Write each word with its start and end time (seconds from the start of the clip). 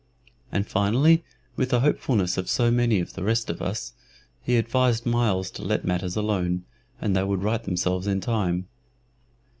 And, 0.51 0.65
finally, 0.65 1.23
with 1.55 1.69
the 1.69 1.81
hopefulness 1.81 2.35
of 2.35 2.49
so 2.49 2.71
many 2.71 2.99
of 3.01 3.13
the 3.13 3.21
rest 3.23 3.51
of 3.51 3.61
us, 3.61 3.93
he 4.41 4.57
advised 4.57 5.05
Myles 5.05 5.51
to 5.51 5.61
let 5.61 5.85
matters 5.85 6.15
alone, 6.15 6.65
and 6.99 7.15
they 7.15 7.23
would 7.23 7.43
right 7.43 7.63
themselves 7.63 8.07
in 8.07 8.19
time. 8.19 8.67